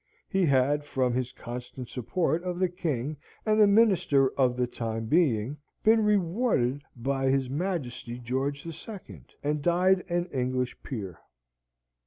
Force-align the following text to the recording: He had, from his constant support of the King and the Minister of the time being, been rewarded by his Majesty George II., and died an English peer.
He 0.27 0.47
had, 0.47 0.83
from 0.83 1.13
his 1.13 1.31
constant 1.31 1.87
support 1.87 2.41
of 2.43 2.57
the 2.57 2.67
King 2.69 3.17
and 3.45 3.61
the 3.61 3.67
Minister 3.67 4.31
of 4.33 4.57
the 4.57 4.65
time 4.65 5.05
being, 5.05 5.57
been 5.83 6.03
rewarded 6.03 6.81
by 6.95 7.29
his 7.29 7.51
Majesty 7.51 8.17
George 8.17 8.65
II., 8.65 9.21
and 9.43 9.61
died 9.61 10.03
an 10.09 10.25
English 10.33 10.81
peer. 10.81 11.19